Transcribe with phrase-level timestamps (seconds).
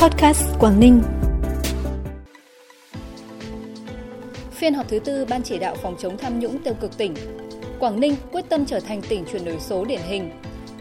[0.00, 1.02] Podcast Quảng Ninh.
[4.52, 7.14] Phiên họp thứ tư Ban chỉ đạo phòng chống tham nhũng tiêu cực tỉnh.
[7.78, 10.30] Quảng Ninh quyết tâm trở thành tỉnh chuyển đổi số điển hình.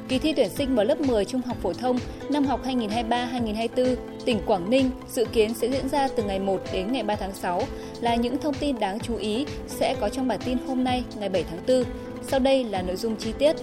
[0.08, 3.96] Kỳ thi tuyển sinh vào lớp 10 trung học phổ thông năm học 2023-2024,
[4.26, 7.34] tỉnh Quảng Ninh dự kiến sẽ diễn ra từ ngày 1 đến ngày 3 tháng
[7.34, 7.64] 6
[8.02, 11.30] là những thông tin đáng chú ý sẽ có trong bản tin hôm nay ngày
[11.30, 11.84] 7 tháng 4.
[12.28, 13.56] Sau đây là nội dung chi tiết.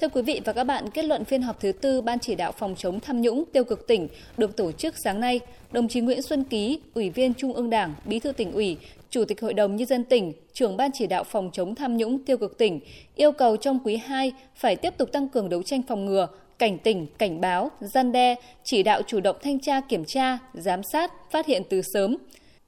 [0.00, 2.52] Thưa quý vị và các bạn, kết luận phiên họp thứ tư Ban chỉ đạo
[2.52, 5.40] phòng chống tham nhũng tiêu cực tỉnh được tổ chức sáng nay,
[5.72, 8.76] đồng chí Nguyễn Xuân Ký, Ủy viên Trung ương Đảng, Bí thư tỉnh ủy,
[9.10, 12.18] Chủ tịch Hội đồng Nhân dân tỉnh, trưởng Ban chỉ đạo phòng chống tham nhũng
[12.18, 12.80] tiêu cực tỉnh
[13.14, 16.28] yêu cầu trong quý 2 phải tiếp tục tăng cường đấu tranh phòng ngừa,
[16.58, 18.34] cảnh tỉnh, cảnh báo, gian đe,
[18.64, 22.16] chỉ đạo chủ động thanh tra kiểm tra, giám sát, phát hiện từ sớm,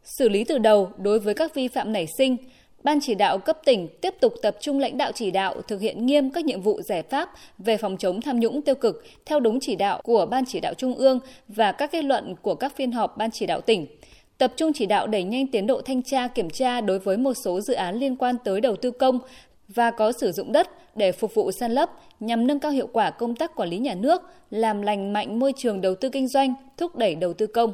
[0.05, 2.37] xử lý từ đầu đối với các vi phạm nảy sinh,
[2.89, 6.07] Ban chỉ đạo cấp tỉnh tiếp tục tập trung lãnh đạo chỉ đạo thực hiện
[6.07, 9.61] nghiêm các nhiệm vụ giải pháp về phòng chống tham nhũng tiêu cực theo đúng
[9.61, 12.93] chỉ đạo của Ban chỉ đạo Trung ương và các kết luận của các phiên
[12.93, 13.87] họp Ban chỉ đạo tỉnh.
[14.39, 17.35] Tập trung chỉ đạo đẩy nhanh tiến độ thanh tra kiểm tra đối với một
[17.45, 19.19] số dự án liên quan tới đầu tư công
[19.69, 23.11] và có sử dụng đất để phục vụ san lấp nhằm nâng cao hiệu quả
[23.11, 26.55] công tác quản lý nhà nước, làm lành mạnh môi trường đầu tư kinh doanh,
[26.77, 27.73] thúc đẩy đầu tư công.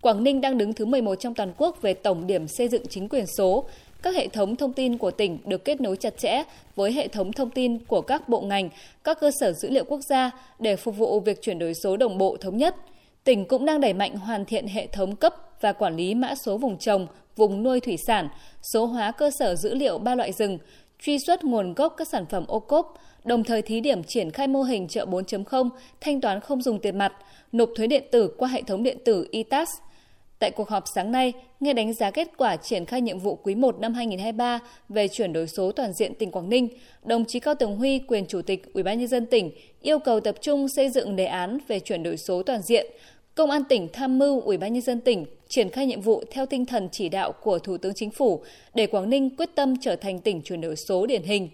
[0.00, 3.08] Quảng Ninh đang đứng thứ 11 trong toàn quốc về tổng điểm xây dựng chính
[3.08, 3.64] quyền số,
[4.02, 6.42] các hệ thống thông tin của tỉnh được kết nối chặt chẽ
[6.76, 8.68] với hệ thống thông tin của các bộ ngành,
[9.04, 12.18] các cơ sở dữ liệu quốc gia để phục vụ việc chuyển đổi số đồng
[12.18, 12.76] bộ thống nhất.
[13.24, 16.58] Tỉnh cũng đang đẩy mạnh hoàn thiện hệ thống cấp và quản lý mã số
[16.58, 17.06] vùng trồng,
[17.36, 18.28] vùng nuôi thủy sản,
[18.72, 20.58] số hóa cơ sở dữ liệu ba loại rừng,
[21.02, 24.48] truy xuất nguồn gốc các sản phẩm ô cốp, đồng thời thí điểm triển khai
[24.48, 25.68] mô hình chợ 4.0,
[26.00, 27.12] thanh toán không dùng tiền mặt,
[27.52, 29.68] nộp thuế điện tử qua hệ thống điện tử ITAS–
[30.40, 33.54] Tại cuộc họp sáng nay, nghe đánh giá kết quả triển khai nhiệm vụ quý
[33.54, 36.68] 1 năm 2023 về chuyển đổi số toàn diện tỉnh Quảng Ninh,
[37.04, 40.20] đồng chí Cao Tường Huy, quyền chủ tịch Ủy ban nhân dân tỉnh, yêu cầu
[40.20, 42.86] tập trung xây dựng đề án về chuyển đổi số toàn diện.
[43.34, 46.46] Công an tỉnh tham mưu Ủy ban nhân dân tỉnh triển khai nhiệm vụ theo
[46.46, 48.42] tinh thần chỉ đạo của Thủ tướng Chính phủ
[48.74, 51.48] để Quảng Ninh quyết tâm trở thành tỉnh chuyển đổi số điển hình.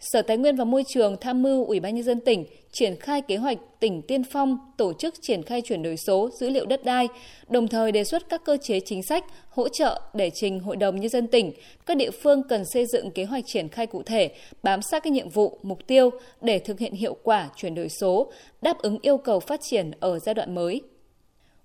[0.00, 3.22] Sở Tài nguyên và Môi trường tham mưu Ủy ban nhân dân tỉnh triển khai
[3.22, 6.84] kế hoạch tỉnh tiên phong tổ chức triển khai chuyển đổi số dữ liệu đất
[6.84, 7.08] đai,
[7.48, 11.00] đồng thời đề xuất các cơ chế chính sách hỗ trợ để trình Hội đồng
[11.00, 11.52] nhân dân tỉnh,
[11.86, 14.30] các địa phương cần xây dựng kế hoạch triển khai cụ thể,
[14.62, 16.10] bám sát các nhiệm vụ, mục tiêu
[16.40, 18.32] để thực hiện hiệu quả chuyển đổi số,
[18.62, 20.80] đáp ứng yêu cầu phát triển ở giai đoạn mới.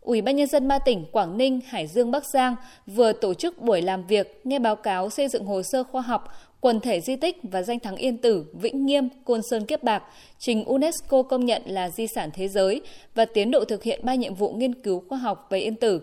[0.01, 2.55] Ủy ban nhân dân ba tỉnh Quảng Ninh, Hải Dương, Bắc Giang
[2.87, 6.27] vừa tổ chức buổi làm việc nghe báo cáo xây dựng hồ sơ khoa học
[6.63, 10.03] quần thể di tích và danh thắng Yên Tử, Vĩnh Nghiêm, Côn Sơn Kiếp Bạc
[10.39, 12.81] trình UNESCO công nhận là di sản thế giới
[13.15, 16.01] và tiến độ thực hiện ba nhiệm vụ nghiên cứu khoa học về Yên Tử.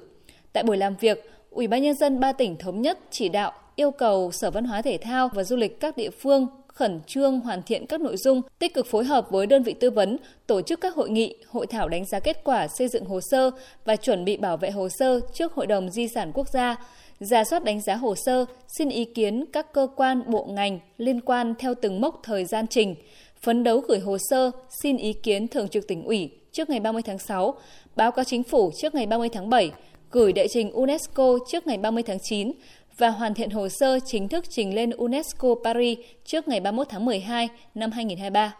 [0.52, 3.90] Tại buổi làm việc, Ủy ban nhân dân ba tỉnh thống nhất chỉ đạo yêu
[3.90, 7.62] cầu Sở Văn hóa Thể thao và Du lịch các địa phương khẩn trương hoàn
[7.62, 10.16] thiện các nội dung, tích cực phối hợp với đơn vị tư vấn,
[10.46, 13.50] tổ chức các hội nghị, hội thảo đánh giá kết quả xây dựng hồ sơ
[13.84, 16.76] và chuẩn bị bảo vệ hồ sơ trước Hội đồng Di sản Quốc gia,
[17.20, 21.20] giả soát đánh giá hồ sơ, xin ý kiến các cơ quan, bộ ngành liên
[21.20, 22.94] quan theo từng mốc thời gian trình,
[23.42, 24.50] phấn đấu gửi hồ sơ,
[24.82, 27.54] xin ý kiến Thường trực tỉnh ủy trước ngày 30 tháng 6,
[27.96, 29.70] báo cáo chính phủ trước ngày 30 tháng 7,
[30.10, 32.52] gửi đệ trình UNESCO trước ngày 30 tháng 9
[32.98, 37.04] và hoàn thiện hồ sơ chính thức trình lên UNESCO Paris trước ngày 31 tháng
[37.04, 38.54] 12 năm 2023.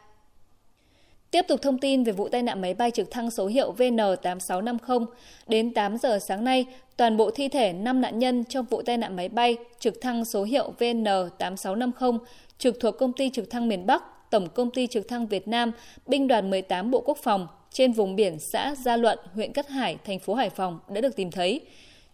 [1.30, 5.06] Tiếp tục thông tin về vụ tai nạn máy bay trực thăng số hiệu VN8650,
[5.46, 8.96] đến 8 giờ sáng nay, toàn bộ thi thể 5 nạn nhân trong vụ tai
[8.96, 12.18] nạn máy bay trực thăng số hiệu VN8650
[12.58, 15.72] trực thuộc công ty trực thăng miền Bắc, Tổng công ty trực thăng Việt Nam,
[16.06, 19.96] binh đoàn 18 Bộ Quốc phòng trên vùng biển xã Gia Luận, huyện Cát Hải,
[20.06, 21.60] thành phố Hải Phòng đã được tìm thấy.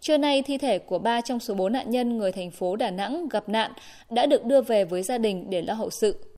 [0.01, 2.91] Trưa nay, thi thể của ba trong số 4 nạn nhân người thành phố Đà
[2.91, 3.73] Nẵng gặp nạn
[4.11, 6.36] đã được đưa về với gia đình để lo hậu sự.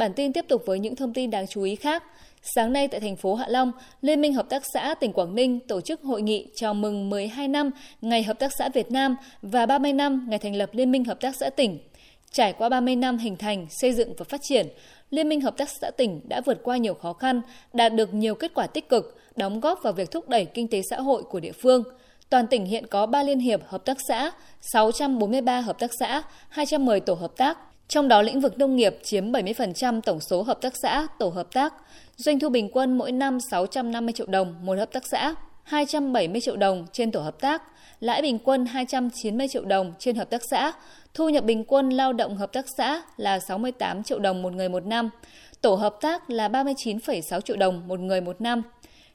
[0.00, 2.04] Bản tin tiếp tục với những thông tin đáng chú ý khác.
[2.42, 3.72] Sáng nay tại thành phố Hạ Long,
[4.02, 7.48] Liên minh Hợp tác xã tỉnh Quảng Ninh tổ chức hội nghị chào mừng 12
[7.48, 11.04] năm Ngày Hợp tác xã Việt Nam và 30 năm ngày thành lập Liên minh
[11.04, 11.78] Hợp tác xã tỉnh.
[12.32, 14.66] Trải qua 30 năm hình thành, xây dựng và phát triển,
[15.10, 17.40] Liên minh Hợp tác xã tỉnh đã vượt qua nhiều khó khăn,
[17.72, 20.82] đạt được nhiều kết quả tích cực, đóng góp vào việc thúc đẩy kinh tế
[20.90, 21.82] xã hội của địa phương.
[22.30, 24.30] Toàn tỉnh hiện có 3 liên hiệp hợp tác xã,
[24.60, 27.58] 643 hợp tác xã, 210 tổ hợp tác,
[27.90, 31.52] trong đó lĩnh vực nông nghiệp chiếm 70% tổng số hợp tác xã, tổ hợp
[31.52, 31.74] tác.
[32.16, 36.56] Doanh thu bình quân mỗi năm 650 triệu đồng một hợp tác xã, 270 triệu
[36.56, 37.62] đồng trên tổ hợp tác,
[38.00, 40.72] lãi bình quân 290 triệu đồng trên hợp tác xã,
[41.14, 44.68] thu nhập bình quân lao động hợp tác xã là 68 triệu đồng một người
[44.68, 45.10] một năm,
[45.60, 48.62] tổ hợp tác là 39,6 triệu đồng một người một năm.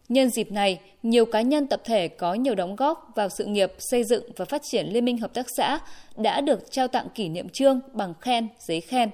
[0.10, 3.74] Nhân dịp này, nhiều cá nhân tập thể có nhiều đóng góp vào sự nghiệp
[3.80, 5.80] xây dựng và phát triển Liên minh Hợp tác xã
[6.18, 9.10] đã được trao tặng kỷ niệm trương bằng khen, giấy khen.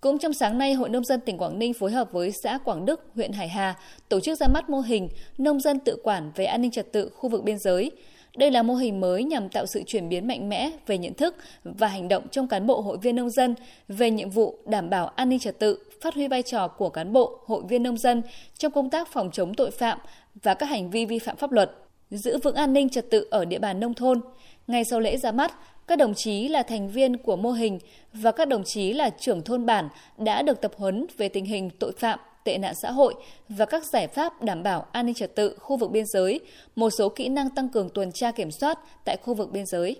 [0.00, 2.84] Cũng trong sáng nay, Hội Nông dân tỉnh Quảng Ninh phối hợp với xã Quảng
[2.84, 3.74] Đức, huyện Hải Hà
[4.08, 5.08] tổ chức ra mắt mô hình
[5.38, 7.90] nông dân tự quản về an ninh trật tự khu vực biên giới.
[8.36, 11.36] Đây là mô hình mới nhằm tạo sự chuyển biến mạnh mẽ về nhận thức
[11.64, 13.54] và hành động trong cán bộ hội viên nông dân
[13.88, 17.12] về nhiệm vụ đảm bảo an ninh trật tự, phát huy vai trò của cán
[17.12, 18.22] bộ hội viên nông dân
[18.58, 19.98] trong công tác phòng chống tội phạm
[20.42, 21.70] và các hành vi vi phạm pháp luật,
[22.10, 24.20] giữ vững an ninh trật tự ở địa bàn nông thôn.
[24.66, 25.52] Ngay sau lễ ra mắt,
[25.86, 27.78] các đồng chí là thành viên của mô hình
[28.12, 29.88] và các đồng chí là trưởng thôn bản
[30.18, 33.14] đã được tập huấn về tình hình tội phạm, tệ nạn xã hội
[33.48, 36.40] và các giải pháp đảm bảo an ninh trật tự khu vực biên giới,
[36.76, 39.96] một số kỹ năng tăng cường tuần tra kiểm soát tại khu vực biên giới.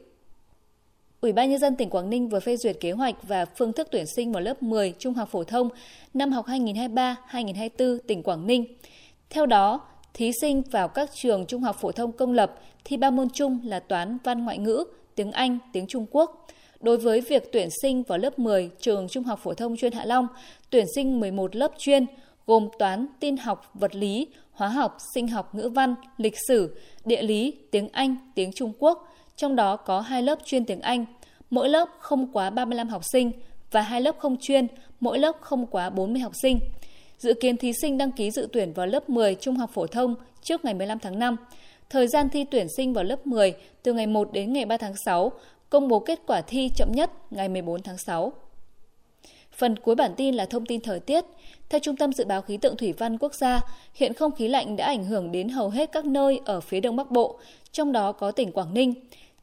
[1.21, 3.89] Ủy ban nhân dân tỉnh Quảng Ninh vừa phê duyệt kế hoạch và phương thức
[3.91, 5.69] tuyển sinh vào lớp 10 trung học phổ thông
[6.15, 8.65] năm học 2023-2024 tỉnh Quảng Ninh.
[9.31, 9.81] Theo đó,
[10.15, 13.61] thí sinh vào các trường trung học phổ thông công lập thi ba môn chung
[13.65, 16.47] là toán, văn, ngoại ngữ, tiếng Anh, tiếng Trung Quốc.
[16.81, 20.05] Đối với việc tuyển sinh vào lớp 10 trường Trung học phổ thông chuyên Hạ
[20.05, 20.29] Long,
[20.71, 22.07] tuyển sinh 11 lớp chuyên
[22.47, 27.23] gồm toán, tin học, vật lý, hóa học, sinh học, ngữ văn, lịch sử, địa
[27.23, 31.05] lý, tiếng Anh, tiếng Trung Quốc, trong đó có hai lớp chuyên tiếng Anh,
[31.51, 33.33] mỗi lớp không quá 35 học sinh
[33.71, 34.67] và hai lớp không chuyên,
[35.01, 36.59] mỗi lớp không quá 40 học sinh.
[37.19, 40.15] Dự kiến thí sinh đăng ký dự tuyển vào lớp 10 trung học phổ thông
[40.43, 41.37] trước ngày 15 tháng 5.
[41.91, 44.95] Thời gian thi tuyển sinh vào lớp 10 từ ngày 1 đến ngày 3 tháng
[45.05, 45.33] 6,
[45.71, 48.33] công bố kết quả thi chậm nhất ngày 14 tháng 6.
[49.57, 51.25] Phần cuối bản tin là thông tin thời tiết.
[51.69, 53.61] Theo Trung tâm Dự báo Khí tượng Thủy văn Quốc gia,
[53.95, 56.97] hiện không khí lạnh đã ảnh hưởng đến hầu hết các nơi ở phía đông
[56.97, 57.39] bắc bộ,
[57.73, 58.95] trong đó có tỉnh Quảng Ninh.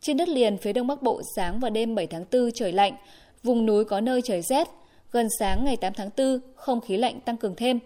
[0.01, 2.93] Trên đất liền phía đông bắc bộ sáng và đêm 7 tháng 4 trời lạnh,
[3.43, 4.67] vùng núi có nơi trời rét.
[5.11, 7.79] Gần sáng ngày 8 tháng 4, không khí lạnh tăng cường thêm.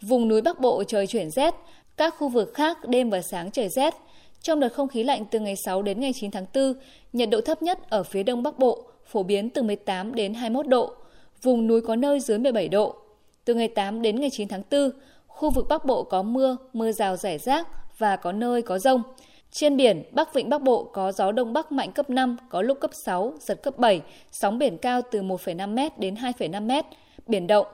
[0.00, 1.54] Vùng núi Bắc Bộ trời chuyển rét,
[1.96, 3.94] các khu vực khác đêm và sáng trời rét.
[4.42, 6.74] Trong đợt không khí lạnh từ ngày 6 đến ngày 9 tháng 4,
[7.12, 10.66] nhiệt độ thấp nhất ở phía đông bắc bộ phổ biến từ 18 đến 21
[10.66, 10.94] độ,
[11.42, 12.96] vùng núi có nơi dưới 17 độ.
[13.44, 14.90] Từ ngày 8 đến ngày 9 tháng 4,
[15.26, 17.68] khu vực Bắc Bộ có mưa, mưa rào rải rác
[17.98, 19.02] và có nơi có rông.
[19.50, 22.80] Trên biển, Bắc Vịnh Bắc Bộ có gió Đông Bắc mạnh cấp 5, có lúc
[22.80, 24.00] cấp 6, giật cấp 7,
[24.32, 26.82] sóng biển cao từ 1,5m đến 2,5m,
[27.26, 27.66] biển động.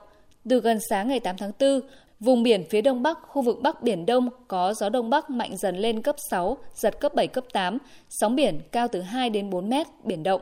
[0.49, 1.81] Từ gần sáng ngày 8 tháng 4,
[2.19, 5.57] Vùng biển phía đông bắc, khu vực Bắc Biển Đông có gió đông bắc mạnh
[5.57, 7.77] dần lên cấp 6, giật cấp 7, cấp 8,
[8.09, 10.41] sóng biển cao từ 2 đến 4 mét, biển động.